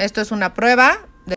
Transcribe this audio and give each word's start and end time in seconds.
Esto 0.00 0.22
es 0.22 0.32
una 0.32 0.54
prueba. 0.54 1.09